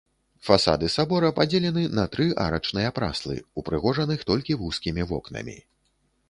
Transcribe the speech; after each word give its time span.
Фасады 0.45 0.87
сабора 0.93 1.27
падзелены 1.39 1.83
на 1.99 2.05
тры 2.15 2.25
арачныя 2.45 2.89
праслы, 2.97 3.37
упрыгожаных 3.63 4.25
толькі 4.31 4.59
вузкімі 4.63 5.07
вокнамі. 5.13 5.57